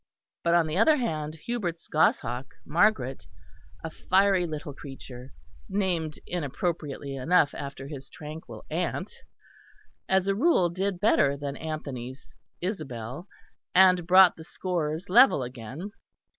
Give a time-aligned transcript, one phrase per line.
[0.43, 3.27] But, on the other hand, Hubert's goshawk Margaret,
[3.83, 5.31] a fiery little creature,
[5.69, 9.13] named inappropriately enough after his tranquil aunt,
[10.09, 12.27] as a rule did better than Anthony's
[12.61, 13.27] Isabel,
[13.75, 15.91] and brought the scores level again.